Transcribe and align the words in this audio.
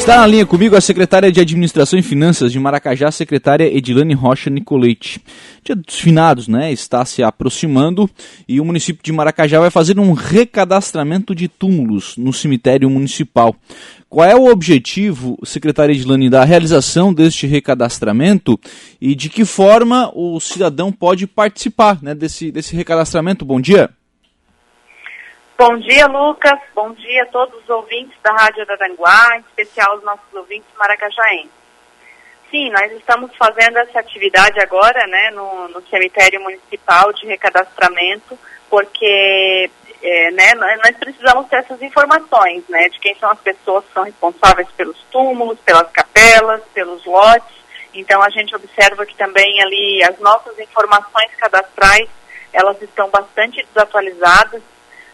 Está 0.00 0.16
na 0.16 0.26
linha 0.26 0.46
comigo 0.46 0.74
a 0.74 0.80
secretária 0.80 1.30
de 1.30 1.40
Administração 1.40 1.98
e 1.98 2.02
Finanças 2.02 2.50
de 2.50 2.58
Maracajá, 2.58 3.10
secretária 3.10 3.64
Edilane 3.64 4.14
Rocha 4.14 4.48
Nicolete. 4.48 5.20
Dia 5.62 5.76
dos 5.76 6.00
finados, 6.00 6.48
né? 6.48 6.72
Está 6.72 7.04
se 7.04 7.22
aproximando 7.22 8.08
e 8.48 8.62
o 8.62 8.64
município 8.64 9.04
de 9.04 9.12
Maracajá 9.12 9.60
vai 9.60 9.70
fazer 9.70 10.00
um 10.00 10.12
recadastramento 10.12 11.34
de 11.34 11.48
túmulos 11.48 12.16
no 12.16 12.32
cemitério 12.32 12.88
municipal. 12.88 13.54
Qual 14.08 14.26
é 14.26 14.34
o 14.34 14.50
objetivo, 14.50 15.38
secretária 15.44 15.92
Edilane, 15.92 16.30
da 16.30 16.44
realização 16.44 17.12
deste 17.12 17.46
recadastramento 17.46 18.58
e 19.00 19.14
de 19.14 19.28
que 19.28 19.44
forma 19.44 20.10
o 20.14 20.40
cidadão 20.40 20.90
pode 20.90 21.26
participar 21.26 22.02
né, 22.02 22.14
desse, 22.14 22.50
desse 22.50 22.74
recadastramento? 22.74 23.44
Bom 23.44 23.60
dia. 23.60 23.90
Bom 25.60 25.76
dia, 25.76 26.06
Lucas. 26.06 26.58
Bom 26.74 26.90
dia 26.94 27.22
a 27.22 27.26
todos 27.26 27.62
os 27.62 27.68
ouvintes 27.68 28.16
da 28.22 28.32
Rádio 28.32 28.62
Araranguá, 28.62 29.36
em 29.36 29.40
especial 29.40 29.94
os 29.94 30.02
nossos 30.02 30.32
ouvintes 30.32 30.66
maracajaenses. 30.78 31.50
Sim, 32.50 32.70
nós 32.70 32.90
estamos 32.92 33.30
fazendo 33.36 33.76
essa 33.76 34.00
atividade 34.00 34.58
agora, 34.58 35.06
né, 35.06 35.30
no, 35.32 35.68
no 35.68 35.86
cemitério 35.88 36.40
municipal 36.40 37.12
de 37.12 37.26
recadastramento, 37.26 38.38
porque 38.70 39.70
é, 40.02 40.30
né, 40.30 40.54
nós 40.54 40.96
precisamos 40.96 41.46
ter 41.48 41.56
essas 41.56 41.82
informações, 41.82 42.66
né, 42.66 42.88
de 42.88 42.98
quem 42.98 43.14
são 43.16 43.30
as 43.30 43.40
pessoas 43.40 43.84
que 43.84 43.92
são 43.92 44.04
responsáveis 44.04 44.68
pelos 44.78 44.96
túmulos, 45.12 45.58
pelas 45.60 45.90
capelas, 45.90 46.62
pelos 46.72 47.04
lotes. 47.04 47.54
Então 47.92 48.22
a 48.22 48.30
gente 48.30 48.56
observa 48.56 49.04
que 49.04 49.14
também 49.14 49.62
ali 49.62 50.02
as 50.04 50.18
nossas 50.20 50.58
informações 50.58 51.34
cadastrais 51.36 52.08
elas 52.50 52.80
estão 52.80 53.10
bastante 53.10 53.62
desatualizadas 53.66 54.62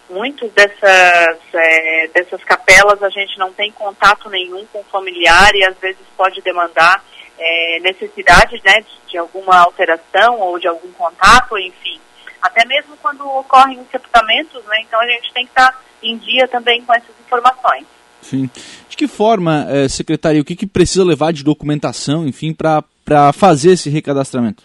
muitas 0.09 0.51
dessas, 0.53 1.39
é, 1.55 2.09
dessas 2.15 2.43
capelas 2.45 3.03
a 3.03 3.09
gente 3.09 3.39
não 3.39 3.53
tem 3.53 3.71
contato 3.73 4.29
nenhum 4.31 4.65
com 4.67 4.81
o 4.81 4.85
familiar 4.85 5.55
e 5.55 5.65
às 5.65 5.77
vezes 5.79 6.03
pode 6.17 6.41
demandar 6.43 7.03
é, 7.39 7.81
necessidade 7.81 8.61
né, 8.65 8.81
de, 8.81 9.11
de, 9.11 9.19
alguma 9.19 9.59
alteração 9.59 10.41
ou 10.41 10.59
de 10.59 10.67
algum 10.67 10.91
contato, 10.93 11.59
enfim. 11.59 12.01
Até 12.41 12.65
mesmo 12.67 12.97
quando 13.03 13.27
ocorrem 13.27 13.87
sepultamentos, 13.91 14.65
né, 14.65 14.79
então 14.83 15.01
a 15.01 15.07
gente 15.07 15.33
tem 15.33 15.45
que 15.45 15.51
estar 15.51 15.83
em 16.03 16.17
dia 16.19 16.47
também 16.49 16.83
com 16.83 16.95
essas 16.95 17.15
informações. 17.25 17.87
Sim. 18.23 18.51
De 18.89 18.97
que 18.97 19.07
forma, 19.07 19.67
é, 19.69 19.89
secretária, 19.89 20.41
o 20.41 20.45
que, 20.45 20.57
que 20.57 20.67
precisa 20.67 21.05
levar 21.05 21.33
de 21.33 21.45
documentação, 21.45 22.27
enfim, 22.27 22.53
para 22.53 23.33
fazer 23.33 23.73
esse 23.73 23.91
recadastramento? 23.91 24.65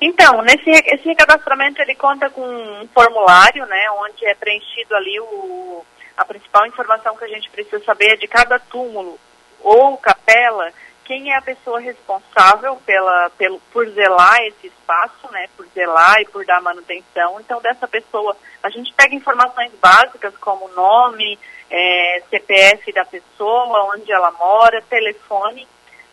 Então, 0.00 0.42
nesse 0.42 0.70
esse 0.70 1.04
recadastramento 1.08 1.82
ele 1.82 1.94
conta 1.94 2.30
com 2.30 2.42
um 2.42 2.88
formulário, 2.94 3.66
né, 3.66 3.90
onde 3.92 4.24
é 4.26 4.34
preenchido 4.34 4.94
ali 4.94 5.18
o, 5.20 5.84
a 6.16 6.24
principal 6.24 6.66
informação 6.66 7.16
que 7.16 7.24
a 7.24 7.28
gente 7.28 7.50
precisa 7.50 7.82
saber 7.84 8.16
de 8.16 8.28
cada 8.28 8.58
túmulo 8.58 9.18
ou 9.60 9.96
capela, 9.98 10.72
quem 11.04 11.32
é 11.32 11.36
a 11.36 11.42
pessoa 11.42 11.80
responsável 11.80 12.76
pela, 12.84 13.30
pelo, 13.30 13.58
por 13.72 13.88
zelar 13.88 14.40
esse 14.42 14.66
espaço, 14.66 15.32
né, 15.32 15.48
por 15.56 15.66
zelar 15.74 16.20
e 16.20 16.26
por 16.26 16.44
dar 16.44 16.60
manutenção. 16.60 17.40
Então, 17.40 17.60
dessa 17.62 17.88
pessoa, 17.88 18.36
a 18.62 18.68
gente 18.68 18.92
pega 18.92 19.14
informações 19.14 19.72
básicas 19.80 20.36
como 20.36 20.68
nome, 20.68 21.38
é, 21.70 22.22
CPF 22.28 22.92
da 22.92 23.06
pessoa, 23.06 23.94
onde 23.94 24.12
ela 24.12 24.30
mora, 24.32 24.82
telefone. 24.82 25.66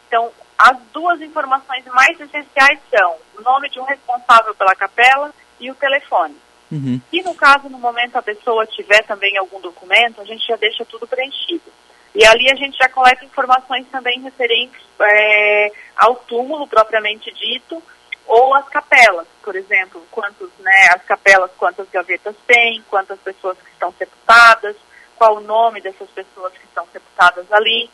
Então, 0.08 0.31
as 0.58 0.78
duas 0.94 1.22
informações 1.22 1.84
mais 1.86 2.20
essenciais 2.20 2.80
são 2.89 3.17
o 3.38 3.42
nome 3.42 3.70
de 3.70 3.80
um 3.80 3.84
responsável 3.84 4.56
pela 4.56 4.75
capela 4.75 5.34
e 5.59 5.70
o 5.70 5.75
telefone. 5.75 6.36
Uhum. 6.72 7.00
E 7.12 7.22
no 7.22 7.36
caso, 7.36 7.70
no 7.70 7.78
momento 7.78 8.16
a 8.16 8.22
pessoa 8.22 8.66
tiver 8.66 9.03
também 9.03 9.38
algum 9.38 9.59
documento, 9.62 10.22
a 10.22 10.25
gente 10.25 10.45
já 10.47 10.56
deixa 10.56 10.86
tudo 10.86 11.08
preenchido. 11.08 11.72
E 12.14 12.25
ali 12.25 12.50
a 12.50 12.56
gente 12.56 12.78
já 12.78 12.88
coleta 12.88 13.25
informações 13.25 13.86
também 13.92 14.22
referentes 14.22 14.81
é, 15.02 15.72
ao 15.97 16.16
túmulo 16.16 16.66
propriamente 16.66 17.31
dito, 17.34 17.84
ou 18.25 18.56
as 18.56 18.67
capelas, 18.69 19.28
por 19.44 19.56
exemplo, 19.56 20.01
quantos, 20.09 20.50
né, 20.59 20.90
as 20.96 21.03
capelas, 21.03 21.51
quantas 21.57 21.88
gavetas 21.90 22.35
tem, 22.47 22.84
quantas 22.90 23.19
pessoas 23.19 23.57
que 23.59 23.69
estão 23.69 23.94
sepultadas, 23.94 24.75
qual 25.16 25.38
o 25.38 25.41
nome 25.41 25.81
dessas 25.81 26.09
pessoas 26.09 26.53
que 26.53 26.66
estão 26.66 26.88
sepultadas 26.91 27.51
ali. 27.51 27.90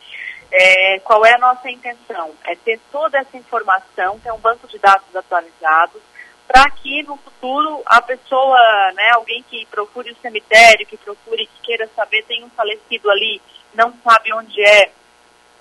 É, 0.52 1.00
qual 1.00 1.26
é 1.26 1.34
a 1.34 1.38
nossa 1.38 1.70
intenção? 1.70 2.32
É 2.46 2.56
ter 2.56 2.80
toda 2.92 3.18
essa 3.18 3.38
informação, 3.38 4.20
ter 4.20 4.32
um 4.32 4.40
banco 4.40 4.68
de 4.68 4.78
dados 4.78 5.16
atualizados, 5.16 6.02
para 6.48 6.70
que 6.72 7.02
no 7.04 7.16
futuro 7.16 7.82
a 7.86 8.02
pessoa, 8.02 8.92
né, 8.94 9.12
alguém 9.12 9.42
que 9.44 9.66
procure 9.68 10.12
o 10.12 10.22
cemitério, 10.22 10.86
que 10.86 10.98
procure, 10.98 11.48
que 11.48 11.62
queira 11.64 11.90
saber, 11.96 12.24
tem 12.26 12.44
um 12.44 12.50
falecido 12.50 13.10
ali, 13.10 13.42
não 13.74 13.94
sabe 14.04 14.34
onde 14.34 14.62
é 14.62 14.92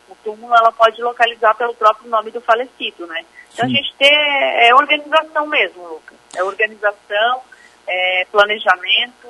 o 0.08 0.16
túmulo, 0.16 0.52
ela 0.52 0.72
pode 0.72 1.00
localizar 1.00 1.54
pelo 1.54 1.74
próprio 1.74 2.10
nome 2.10 2.32
do 2.32 2.40
falecido, 2.40 3.06
né? 3.06 3.24
Então 3.52 3.68
Sim. 3.68 3.74
a 3.74 3.76
gente 3.76 3.94
ter 3.96 4.12
é 4.12 4.74
organização 4.74 5.46
mesmo, 5.46 5.86
Lucas. 5.86 6.18
É 6.34 6.42
organização, 6.42 7.42
é 7.86 8.26
planejamento, 8.32 9.28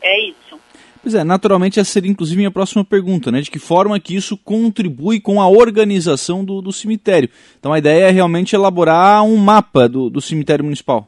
é 0.00 0.20
isso. 0.20 0.60
Pois 1.06 1.14
é, 1.14 1.22
naturalmente 1.22 1.78
essa 1.78 1.92
seria 1.92 2.10
inclusive 2.10 2.36
minha 2.36 2.50
próxima 2.50 2.84
pergunta, 2.84 3.30
né? 3.30 3.40
De 3.40 3.48
que 3.48 3.60
forma 3.60 4.00
que 4.00 4.16
isso 4.16 4.36
contribui 4.36 5.20
com 5.20 5.40
a 5.40 5.46
organização 5.46 6.44
do, 6.44 6.60
do 6.60 6.72
cemitério. 6.72 7.30
Então 7.56 7.72
a 7.72 7.78
ideia 7.78 8.06
é 8.06 8.10
realmente 8.10 8.56
elaborar 8.56 9.22
um 9.22 9.36
mapa 9.36 9.88
do, 9.88 10.10
do 10.10 10.20
cemitério 10.20 10.64
municipal. 10.64 11.06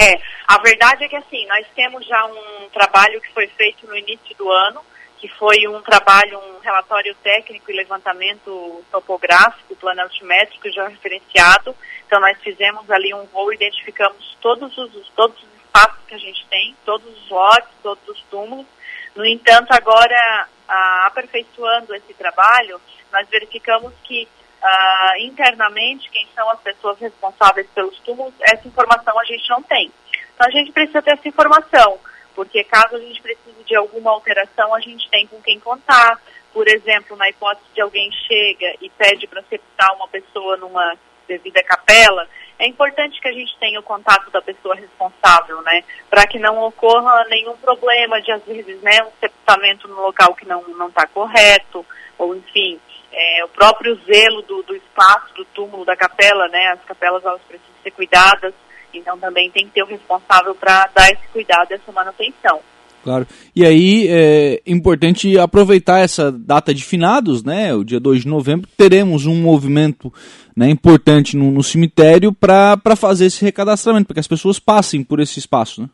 É, 0.00 0.18
a 0.48 0.56
verdade 0.62 1.04
é 1.04 1.08
que 1.08 1.14
assim, 1.14 1.46
nós 1.46 1.66
temos 1.76 2.06
já 2.06 2.24
um 2.24 2.70
trabalho 2.70 3.20
que 3.20 3.34
foi 3.34 3.46
feito 3.48 3.86
no 3.86 3.94
início 3.94 4.34
do 4.38 4.50
ano, 4.50 4.80
que 5.18 5.28
foi 5.28 5.68
um 5.68 5.82
trabalho, 5.82 6.38
um 6.38 6.58
relatório 6.60 7.14
técnico 7.22 7.70
e 7.70 7.76
levantamento 7.76 8.82
topográfico, 8.90 9.76
plano 9.76 10.00
altimétrico 10.00 10.72
já 10.72 10.88
referenciado. 10.88 11.76
Então 12.06 12.18
nós 12.18 12.38
fizemos 12.38 12.90
ali 12.90 13.12
um 13.12 13.26
voo, 13.26 13.52
identificamos 13.52 14.38
todos 14.40 14.74
os, 14.78 15.10
todos 15.14 15.36
os 15.36 15.53
espaços 15.74 16.04
que 16.06 16.14
a 16.14 16.18
gente 16.18 16.46
tem, 16.46 16.76
todos 16.84 17.06
os 17.06 17.28
lotes, 17.28 17.68
todos 17.82 18.08
os 18.08 18.22
túmulos. 18.30 18.66
No 19.14 19.26
entanto, 19.26 19.72
agora, 19.72 20.48
ah, 20.68 21.06
aperfeiçoando 21.06 21.94
esse 21.94 22.14
trabalho, 22.14 22.80
nós 23.12 23.28
verificamos 23.28 23.92
que 24.04 24.28
ah, 24.62 25.12
internamente 25.18 26.08
quem 26.10 26.26
são 26.34 26.48
as 26.50 26.60
pessoas 26.60 26.98
responsáveis 26.98 27.66
pelos 27.74 27.98
túmulos, 28.00 28.34
essa 28.40 28.66
informação 28.66 29.18
a 29.18 29.24
gente 29.24 29.48
não 29.50 29.62
tem. 29.62 29.92
Então 30.34 30.46
a 30.46 30.50
gente 30.50 30.72
precisa 30.72 31.02
ter 31.02 31.14
essa 31.14 31.28
informação, 31.28 31.98
porque 32.34 32.64
caso 32.64 32.96
a 32.96 33.00
gente 33.00 33.20
precise 33.20 33.64
de 33.64 33.74
alguma 33.74 34.10
alteração, 34.10 34.74
a 34.74 34.80
gente 34.80 35.08
tem 35.10 35.26
com 35.26 35.40
quem 35.42 35.58
contar. 35.58 36.20
Por 36.52 36.68
exemplo, 36.68 37.16
na 37.16 37.28
hipótese 37.28 37.66
de 37.74 37.80
alguém 37.80 38.10
chega 38.12 38.76
e 38.80 38.88
pede 38.90 39.26
para 39.26 39.42
sepultar 39.42 39.92
uma 39.96 40.06
pessoa 40.06 40.56
numa 40.56 40.96
devida 41.26 41.62
capela, 41.64 42.28
é 42.64 42.68
importante 42.68 43.20
que 43.20 43.28
a 43.28 43.32
gente 43.32 43.54
tenha 43.60 43.78
o 43.78 43.82
contato 43.82 44.30
da 44.30 44.40
pessoa 44.40 44.74
responsável, 44.74 45.60
né? 45.62 45.84
Para 46.08 46.26
que 46.26 46.38
não 46.38 46.62
ocorra 46.62 47.24
nenhum 47.28 47.54
problema 47.58 48.20
de, 48.22 48.32
às 48.32 48.42
vezes, 48.44 48.80
né, 48.80 49.02
um 49.02 49.10
sepultamento 49.20 49.86
no 49.86 50.00
local 50.00 50.34
que 50.34 50.48
não 50.48 50.88
está 50.88 51.06
correto, 51.06 51.84
ou 52.16 52.34
enfim, 52.34 52.80
é, 53.12 53.44
o 53.44 53.48
próprio 53.48 53.94
zelo 54.06 54.40
do, 54.42 54.62
do 54.62 54.74
espaço, 54.74 55.34
do 55.34 55.44
túmulo, 55.46 55.84
da 55.84 55.94
capela, 55.94 56.48
né? 56.48 56.68
As 56.68 56.82
capelas, 56.84 57.22
elas 57.22 57.42
precisam 57.42 57.74
ser 57.82 57.90
cuidadas, 57.90 58.54
então 58.94 59.18
também 59.18 59.50
tem 59.50 59.66
que 59.66 59.72
ter 59.72 59.82
o 59.82 59.86
responsável 59.86 60.54
para 60.54 60.88
dar 60.94 61.10
esse 61.10 61.28
cuidado, 61.28 61.70
essa 61.70 61.92
manutenção. 61.92 62.60
Claro. 63.04 63.26
E 63.54 63.66
aí 63.66 64.08
é 64.08 64.62
importante 64.66 65.38
aproveitar 65.38 65.98
essa 65.98 66.32
data 66.32 66.72
de 66.72 66.82
finados, 66.82 67.44
né? 67.44 67.74
O 67.74 67.84
dia 67.84 68.00
2 68.00 68.22
de 68.22 68.28
novembro, 68.28 68.66
teremos 68.78 69.26
um 69.26 69.34
movimento 69.34 70.10
né, 70.56 70.68
importante 70.68 71.36
no, 71.36 71.50
no 71.50 71.62
cemitério 71.62 72.32
para 72.32 72.96
fazer 72.96 73.26
esse 73.26 73.44
recadastramento, 73.44 74.06
para 74.06 74.14
que 74.14 74.20
as 74.20 74.28
pessoas 74.28 74.58
passem 74.58 75.02
por 75.02 75.20
esse 75.20 75.38
espaço. 75.38 75.82
Né? 75.82 75.88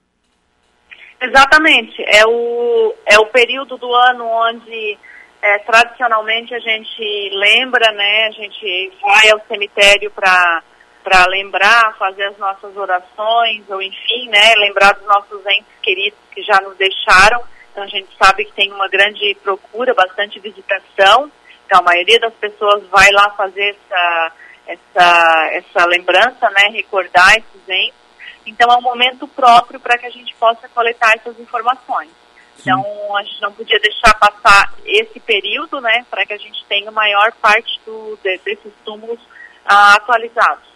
Exatamente. 1.22 2.02
É 2.06 2.26
o, 2.26 2.94
é 3.06 3.18
o 3.18 3.26
período 3.26 3.76
do 3.76 3.94
ano 3.94 4.24
onde 4.24 4.98
é, 5.42 5.58
tradicionalmente 5.58 6.54
a 6.54 6.58
gente 6.58 7.30
lembra, 7.32 7.92
né? 7.92 8.26
A 8.26 8.30
gente 8.30 8.92
vai 9.00 9.30
ao 9.30 9.40
cemitério 9.46 10.10
para 10.10 10.62
para 11.02 11.26
lembrar, 11.28 11.96
fazer 11.98 12.24
as 12.24 12.36
nossas 12.36 12.76
orações, 12.76 13.62
ou 13.70 13.80
enfim, 13.80 14.28
né, 14.28 14.54
lembrar 14.58 14.92
dos 14.92 15.06
nossos 15.06 15.40
entes 15.46 15.72
queridos 15.82 16.18
que 16.30 16.42
já 16.42 16.60
nos 16.60 16.76
deixaram. 16.76 17.42
Então 17.72 17.84
a 17.84 17.86
gente 17.86 18.08
sabe 18.22 18.44
que 18.44 18.52
tem 18.52 18.70
uma 18.70 18.86
grande 18.86 19.34
procura, 19.42 19.94
bastante 19.94 20.38
visitação. 20.38 21.32
Então 21.64 21.80
a 21.80 21.82
maioria 21.82 22.20
das 22.20 22.34
pessoas 22.34 22.86
vai 22.88 23.10
lá 23.12 23.30
fazer 23.30 23.70
essa, 23.70 24.32
essa, 24.72 25.50
essa 25.52 25.86
lembrança, 25.86 26.48
né, 26.50 26.68
recordar 26.72 27.36
esses 27.36 27.68
entes. 27.68 28.00
Então 28.46 28.72
é 28.72 28.76
um 28.76 28.82
momento 28.82 29.28
próprio 29.28 29.78
para 29.78 29.98
que 29.98 30.06
a 30.06 30.10
gente 30.10 30.34
possa 30.36 30.68
coletar 30.68 31.14
essas 31.14 31.38
informações. 31.38 32.10
Então 32.58 32.84
a 33.16 33.22
gente 33.22 33.40
não 33.40 33.52
podia 33.52 33.78
deixar 33.80 34.14
passar 34.14 34.74
esse 34.84 35.18
período, 35.20 35.80
né, 35.80 36.04
para 36.10 36.26
que 36.26 36.32
a 36.32 36.38
gente 36.38 36.64
tenha 36.66 36.90
maior 36.90 37.32
parte 37.40 37.80
do, 37.86 38.18
de, 38.22 38.38
desses 38.44 38.72
túmulos 38.84 39.20
ah, 39.64 39.94
atualizados. 39.94 40.68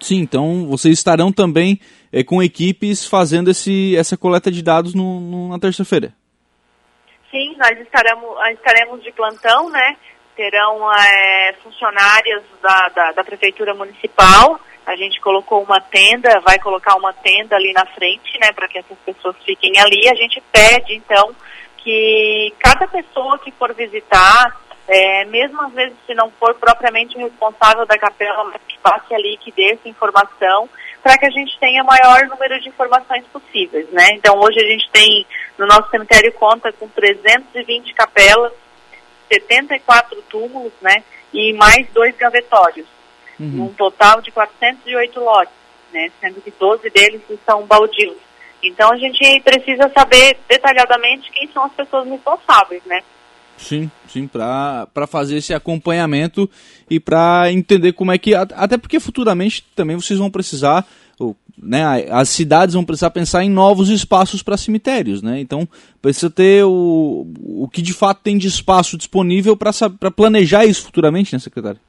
Sim, 0.00 0.20
então 0.20 0.66
vocês 0.66 0.98
estarão 0.98 1.32
também 1.32 1.80
é, 2.12 2.24
com 2.24 2.42
equipes 2.42 3.06
fazendo 3.06 3.50
esse, 3.50 3.96
essa 3.96 4.16
coleta 4.16 4.50
de 4.50 4.62
dados 4.62 4.94
no, 4.94 5.20
no, 5.20 5.48
na 5.48 5.58
terça-feira. 5.58 6.14
Sim, 7.30 7.56
nós 7.56 7.78
estaremos, 7.80 8.28
estaremos 8.52 9.02
de 9.02 9.10
plantão, 9.12 9.70
né? 9.70 9.96
Terão 10.36 10.92
é, 10.92 11.54
funcionárias 11.62 12.42
da, 12.62 12.88
da, 12.88 13.12
da 13.12 13.24
Prefeitura 13.24 13.74
Municipal. 13.74 14.60
A 14.84 14.96
gente 14.96 15.20
colocou 15.20 15.62
uma 15.62 15.80
tenda, 15.80 16.40
vai 16.40 16.58
colocar 16.58 16.96
uma 16.96 17.12
tenda 17.12 17.56
ali 17.56 17.72
na 17.72 17.86
frente, 17.86 18.38
né? 18.40 18.52
Para 18.52 18.66
que 18.68 18.78
essas 18.78 18.98
pessoas 18.98 19.36
fiquem 19.44 19.78
ali. 19.78 20.08
A 20.08 20.14
gente 20.14 20.42
pede, 20.52 20.94
então, 20.94 21.34
que 21.78 22.52
cada 22.58 22.86
pessoa 22.88 23.38
que 23.38 23.50
for 23.52 23.72
visitar, 23.74 24.56
é, 24.88 25.24
mesmo 25.26 25.60
às 25.62 25.72
vezes 25.72 25.96
se 26.06 26.14
não 26.14 26.30
for 26.32 26.54
propriamente 26.54 27.16
responsável 27.16 27.86
da 27.86 27.98
capela, 27.98 28.44
mas 28.44 28.60
que 28.66 28.78
passe 28.78 29.14
ali, 29.14 29.36
que 29.38 29.52
dê 29.52 29.72
essa 29.72 29.88
informação, 29.88 30.68
para 31.02 31.18
que 31.18 31.26
a 31.26 31.30
gente 31.30 31.58
tenha 31.58 31.82
maior 31.84 32.26
número 32.26 32.60
de 32.60 32.68
informações 32.68 33.24
possíveis, 33.32 33.88
né? 33.90 34.08
Então 34.12 34.38
hoje 34.38 34.58
a 34.58 34.68
gente 34.68 34.88
tem, 34.90 35.26
no 35.58 35.66
nosso 35.66 35.90
cemitério 35.90 36.32
conta 36.32 36.72
com 36.72 36.88
320 36.88 37.94
capelas, 37.94 38.52
74 39.32 40.22
túmulos, 40.28 40.72
né? 40.80 41.02
E 41.32 41.52
mais 41.54 41.86
dois 41.94 42.14
gavetórios, 42.16 42.86
uhum. 43.40 43.64
um 43.64 43.72
total 43.72 44.20
de 44.20 44.30
408 44.30 45.20
lotes, 45.20 45.54
né? 45.92 46.10
Sendo 46.20 46.40
que 46.40 46.50
12 46.50 46.90
deles 46.90 47.22
são 47.46 47.64
baldios. 47.66 48.16
Então 48.62 48.92
a 48.92 48.96
gente 48.96 49.40
precisa 49.40 49.90
saber 49.96 50.38
detalhadamente 50.48 51.30
quem 51.32 51.48
são 51.52 51.64
as 51.64 51.72
pessoas 51.72 52.06
responsáveis, 52.08 52.82
né? 52.84 53.02
Sim, 53.56 53.90
sim, 54.08 54.26
para 54.26 55.06
fazer 55.08 55.36
esse 55.36 55.54
acompanhamento 55.54 56.50
e 56.90 56.98
para 56.98 57.50
entender 57.50 57.92
como 57.92 58.12
é 58.12 58.18
que. 58.18 58.34
Até 58.34 58.76
porque 58.76 58.98
futuramente 58.98 59.64
também 59.74 59.96
vocês 59.96 60.18
vão 60.18 60.30
precisar, 60.30 60.86
né, 61.56 62.06
as 62.10 62.28
cidades 62.28 62.74
vão 62.74 62.84
precisar 62.84 63.10
pensar 63.10 63.44
em 63.44 63.50
novos 63.50 63.88
espaços 63.88 64.42
para 64.42 64.56
cemitérios, 64.56 65.22
né? 65.22 65.40
Então 65.40 65.68
precisa 66.00 66.30
ter 66.30 66.64
o, 66.64 67.26
o 67.38 67.68
que 67.68 67.82
de 67.82 67.92
fato 67.92 68.20
tem 68.22 68.38
de 68.38 68.48
espaço 68.48 68.96
disponível 68.96 69.56
para 69.56 70.10
planejar 70.10 70.64
isso 70.64 70.84
futuramente, 70.84 71.32
né, 71.32 71.38
secretário? 71.38 71.80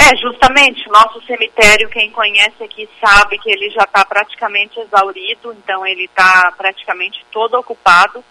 É, 0.00 0.16
justamente, 0.16 0.88
nosso 0.88 1.20
cemitério, 1.26 1.88
quem 1.88 2.10
conhece 2.12 2.62
aqui 2.62 2.88
sabe 3.04 3.36
que 3.38 3.50
ele 3.50 3.68
já 3.70 3.82
está 3.82 4.04
praticamente 4.04 4.78
exaurido, 4.78 5.52
então 5.52 5.84
ele 5.84 6.04
está 6.04 6.52
praticamente 6.56 7.24
todo 7.32 7.54
ocupado. 7.54 8.22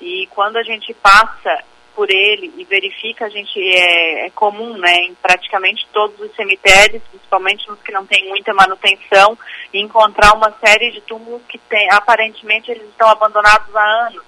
E 0.00 0.26
quando 0.34 0.56
a 0.56 0.62
gente 0.64 0.92
passa 0.94 1.62
por 1.94 2.10
ele 2.10 2.52
e 2.56 2.64
verifica, 2.64 3.26
a 3.26 3.28
gente 3.28 3.58
é, 3.58 4.26
é, 4.26 4.30
comum, 4.30 4.76
né, 4.76 4.94
em 4.96 5.14
praticamente 5.14 5.86
todos 5.92 6.18
os 6.20 6.34
cemitérios, 6.34 7.02
principalmente 7.10 7.68
nos 7.68 7.80
que 7.80 7.92
não 7.92 8.04
tem 8.04 8.28
muita 8.28 8.52
manutenção, 8.52 9.38
encontrar 9.72 10.34
uma 10.34 10.52
série 10.64 10.90
de 10.90 11.00
túmulos 11.02 11.42
que 11.48 11.58
tem, 11.58 11.88
aparentemente 11.92 12.70
eles 12.70 12.88
estão 12.88 13.08
abandonados 13.08 13.74
há 13.74 14.06
anos, 14.06 14.22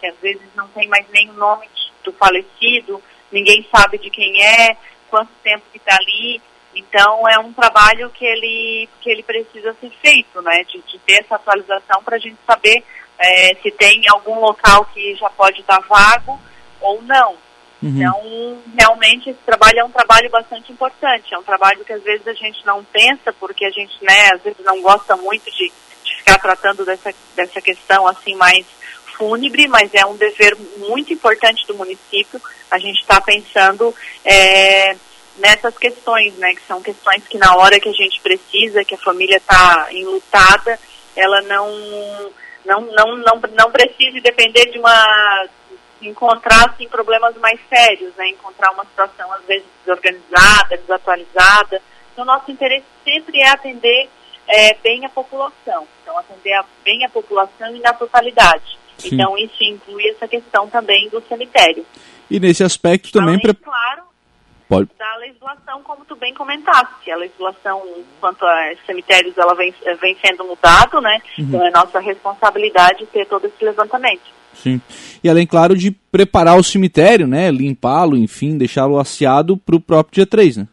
que 0.00 0.06
às 0.06 0.18
vezes 0.18 0.42
não 0.56 0.68
tem 0.68 0.88
mais 0.88 1.06
nem 1.10 1.30
o 1.30 1.34
nome 1.34 1.68
do 2.02 2.12
falecido, 2.12 3.02
ninguém 3.30 3.66
sabe 3.74 3.98
de 3.98 4.10
quem 4.10 4.44
é, 4.44 4.76
quanto 5.08 5.30
tempo 5.42 5.64
que 5.70 5.78
está 5.78 5.96
ali. 5.96 6.40
Então 6.74 7.28
é 7.28 7.38
um 7.38 7.52
trabalho 7.52 8.08
que 8.10 8.24
ele, 8.24 8.88
que 9.00 9.10
ele 9.10 9.22
precisa 9.22 9.76
ser 9.78 9.90
feito, 10.00 10.40
né? 10.40 10.64
De, 10.64 10.80
de 10.80 10.98
ter 11.00 11.20
essa 11.20 11.36
atualização 11.36 12.02
para 12.02 12.16
a 12.16 12.18
gente 12.18 12.38
saber 12.46 12.82
é, 13.18 13.54
se 13.56 13.70
tem 13.72 14.02
algum 14.08 14.40
local 14.40 14.86
que 14.86 15.14
já 15.16 15.28
pode 15.30 15.60
estar 15.60 15.80
vago 15.80 16.40
ou 16.82 17.02
não. 17.02 17.36
Uhum. 17.82 17.96
Então, 17.96 18.62
realmente, 18.78 19.30
esse 19.30 19.40
trabalho 19.44 19.80
é 19.80 19.84
um 19.84 19.90
trabalho 19.90 20.30
bastante 20.30 20.70
importante. 20.70 21.34
É 21.34 21.38
um 21.38 21.42
trabalho 21.42 21.84
que 21.84 21.92
às 21.92 22.02
vezes 22.02 22.26
a 22.28 22.32
gente 22.32 22.64
não 22.64 22.84
pensa, 22.84 23.32
porque 23.32 23.64
a 23.64 23.70
gente, 23.70 23.92
né, 24.02 24.30
às 24.32 24.42
vezes 24.42 24.64
não 24.64 24.80
gosta 24.80 25.16
muito 25.16 25.50
de, 25.50 25.72
de 26.04 26.16
ficar 26.16 26.38
tratando 26.38 26.84
dessa, 26.84 27.12
dessa 27.34 27.60
questão 27.60 28.06
assim 28.06 28.36
mais 28.36 28.64
fúnebre, 29.16 29.66
mas 29.68 29.92
é 29.94 30.06
um 30.06 30.16
dever 30.16 30.56
muito 30.78 31.12
importante 31.12 31.66
do 31.66 31.74
município. 31.74 32.40
A 32.70 32.78
gente 32.78 33.00
está 33.00 33.20
pensando 33.20 33.94
é, 34.24 34.96
nessas 35.38 35.76
questões, 35.76 36.34
né, 36.36 36.54
que 36.54 36.62
são 36.66 36.80
questões 36.80 37.26
que 37.26 37.38
na 37.38 37.56
hora 37.56 37.80
que 37.80 37.88
a 37.88 37.92
gente 37.92 38.20
precisa, 38.20 38.84
que 38.84 38.94
a 38.94 38.98
família 38.98 39.36
está 39.36 39.88
enlutada, 39.90 40.78
ela 41.16 41.42
não, 41.42 41.68
não, 42.64 42.80
não, 42.80 43.16
não, 43.16 43.42
não 43.58 43.70
precise 43.70 44.20
depender 44.20 44.66
de 44.66 44.78
uma 44.78 45.46
encontrar 46.08 46.70
assim, 46.70 46.88
problemas 46.88 47.36
mais 47.36 47.58
sérios, 47.68 48.14
né, 48.16 48.28
encontrar 48.28 48.72
uma 48.72 48.84
situação 48.84 49.32
às 49.32 49.44
vezes 49.44 49.66
desorganizada, 49.84 50.76
desatualizada. 50.76 51.82
Então, 52.12 52.24
nosso 52.24 52.50
interesse 52.50 52.84
sempre 53.04 53.40
é 53.40 53.48
atender 53.48 54.08
é, 54.46 54.74
bem 54.82 55.04
a 55.04 55.08
população, 55.08 55.86
então 56.02 56.18
atender 56.18 56.52
a, 56.54 56.64
bem 56.84 57.04
a 57.04 57.08
população 57.08 57.74
e 57.74 57.80
na 57.80 57.92
totalidade. 57.92 58.78
Sim. 58.98 59.14
Então, 59.14 59.36
isso 59.38 59.62
inclui 59.62 60.08
essa 60.08 60.28
questão 60.28 60.68
também 60.68 61.08
do 61.08 61.20
cemitério. 61.22 61.84
E 62.30 62.38
nesse 62.38 62.62
aspecto 62.62 63.10
também... 63.10 63.40
Além, 63.42 63.54
claro, 63.54 64.02
Pode. 64.68 64.90
da 64.98 65.16
legislação, 65.16 65.82
como 65.82 66.04
tu 66.04 66.16
bem 66.16 66.32
comentaste. 66.32 67.10
A 67.10 67.16
legislação, 67.16 67.82
quanto 68.20 68.44
a 68.44 68.72
cemitérios, 68.86 69.36
ela 69.36 69.54
vem, 69.54 69.74
vem 70.00 70.16
sendo 70.24 70.44
mudada, 70.44 71.00
né? 71.00 71.20
Uhum. 71.38 71.44
Então, 71.44 71.66
é 71.66 71.70
nossa 71.70 72.00
responsabilidade 72.00 73.06
ter 73.06 73.26
todo 73.26 73.46
esse 73.46 73.62
levantamento. 73.62 74.41
Sim. 74.54 74.80
E 75.22 75.28
além, 75.28 75.46
claro, 75.46 75.76
de 75.76 75.90
preparar 75.90 76.58
o 76.58 76.64
cemitério, 76.64 77.26
né? 77.26 77.50
Limpá-lo, 77.50 78.16
enfim, 78.16 78.56
deixá-lo 78.56 78.98
asseado 78.98 79.56
para 79.56 79.76
o 79.76 79.80
próprio 79.80 80.14
dia 80.14 80.26
3, 80.26 80.58
né? 80.58 80.68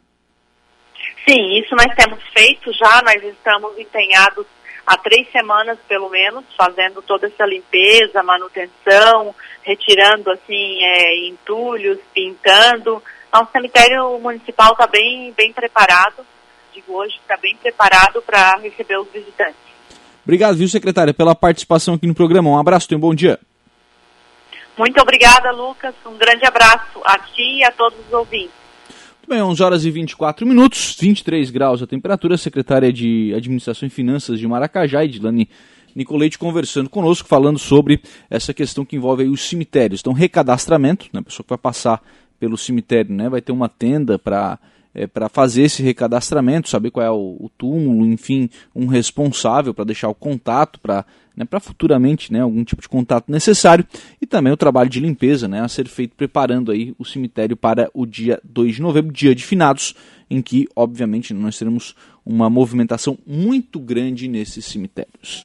Sim, 1.27 1.59
isso 1.59 1.75
nós 1.75 1.93
temos 1.95 2.19
feito 2.33 2.71
já, 2.73 3.01
nós 3.03 3.23
estamos 3.23 3.77
empenhados 3.77 4.45
há 4.89 4.97
três 4.97 5.31
semanas 5.31 5.77
pelo 5.87 6.09
menos, 6.09 6.43
fazendo 6.57 7.01
toda 7.03 7.27
essa 7.27 7.45
limpeza, 7.45 8.23
manutenção, 8.23 9.35
retirando 9.61 10.31
assim 10.31 10.83
é, 10.83 11.27
entulhos, 11.27 11.99
pintando. 12.13 13.01
Nosso 13.31 13.51
cemitério 13.51 14.19
municipal 14.19 14.71
está 14.71 14.87
bem, 14.87 15.31
bem 15.37 15.53
preparado, 15.53 16.25
digo 16.73 16.93
hoje, 16.93 17.15
está 17.21 17.37
bem 17.37 17.55
preparado 17.57 18.19
para 18.23 18.57
receber 18.57 18.97
os 18.97 19.07
visitantes. 19.11 19.69
Obrigado, 20.23 20.57
viu, 20.57 20.67
secretária, 20.67 21.13
pela 21.13 21.35
participação 21.35 21.93
aqui 21.93 22.07
no 22.07 22.15
programa. 22.15 22.49
Um 22.49 22.59
abraço, 22.59 22.87
tenha 22.87 22.97
um 22.97 23.01
bom 23.01 23.13
dia. 23.13 23.39
Muito 24.79 24.97
obrigada, 25.01 25.51
Lucas. 25.51 25.93
Um 26.05 26.17
grande 26.17 26.45
abraço 26.45 27.01
a 27.03 27.19
ti 27.19 27.57
e 27.57 27.63
a 27.65 27.69
todos 27.69 27.99
os 27.99 28.13
ouvintes. 28.13 28.53
Muito 29.17 29.27
bem, 29.27 29.41
11 29.41 29.61
horas 29.61 29.83
e 29.83 29.91
24 29.91 30.47
minutos, 30.47 30.95
23 30.97 31.49
graus 31.49 31.83
a 31.83 31.85
temperatura. 31.85 32.35
A 32.35 32.37
secretária 32.37 32.93
de 32.93 33.33
Administração 33.35 33.87
e 33.87 33.89
Finanças 33.89 34.39
de 34.39 34.47
Maracajá, 34.47 35.03
Edilane 35.03 35.49
Nicolete, 35.93 36.39
conversando 36.39 36.89
conosco, 36.89 37.27
falando 37.27 37.59
sobre 37.59 38.01
essa 38.29 38.53
questão 38.53 38.85
que 38.85 38.95
envolve 38.95 39.25
os 39.25 39.41
cemitérios. 39.41 39.99
Então, 39.99 40.13
recadastramento, 40.13 41.07
né, 41.11 41.19
a 41.19 41.23
pessoa 41.23 41.43
que 41.43 41.49
vai 41.49 41.57
passar 41.57 42.01
pelo 42.39 42.57
cemitério 42.57 43.13
né, 43.13 43.27
vai 43.27 43.41
ter 43.41 43.51
uma 43.51 43.67
tenda 43.67 44.17
para 44.17 44.57
é, 44.99 45.07
para 45.07 45.29
fazer 45.29 45.63
esse 45.63 45.81
recadastramento, 45.81 46.67
saber 46.67 46.91
qual 46.91 47.05
é 47.05 47.09
o, 47.09 47.37
o 47.39 47.49
túmulo, 47.57 48.05
enfim, 48.05 48.49
um 48.75 48.85
responsável 48.85 49.73
para 49.73 49.85
deixar 49.85 50.09
o 50.09 50.15
contato 50.15 50.77
para 50.79 51.05
né, 51.37 51.45
para 51.45 51.61
futuramente 51.61 52.33
né, 52.33 52.41
algum 52.41 52.65
tipo 52.65 52.81
de 52.81 52.89
contato 52.89 53.31
necessário 53.31 53.85
e 54.21 54.25
também 54.25 54.51
o 54.51 54.57
trabalho 54.57 54.89
de 54.89 54.99
limpeza 54.99 55.47
né, 55.47 55.61
a 55.61 55.69
ser 55.69 55.87
feito 55.87 56.13
preparando 56.17 56.69
aí 56.69 56.93
o 56.99 57.05
cemitério 57.05 57.55
para 57.55 57.89
o 57.93 58.05
dia 58.05 58.41
2 58.43 58.75
de 58.75 58.81
novembro, 58.81 59.13
dia 59.13 59.33
de 59.33 59.45
finados, 59.45 59.95
em 60.29 60.41
que 60.41 60.67
obviamente 60.75 61.33
nós 61.33 61.57
teremos 61.57 61.95
uma 62.25 62.49
movimentação 62.49 63.17
muito 63.25 63.79
grande 63.79 64.27
nesses 64.27 64.65
cemitérios. 64.65 65.37